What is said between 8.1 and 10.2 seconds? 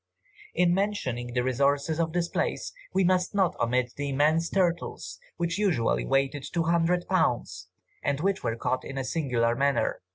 which were caught in a singular manner.